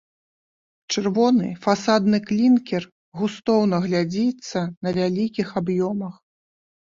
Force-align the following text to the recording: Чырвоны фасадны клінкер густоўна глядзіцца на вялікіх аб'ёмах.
Чырвоны 0.93 1.49
фасадны 1.65 2.19
клінкер 2.29 2.87
густоўна 3.21 3.77
глядзіцца 3.85 4.59
на 4.87 4.97
вялікіх 4.99 5.47
аб'ёмах. 5.61 6.13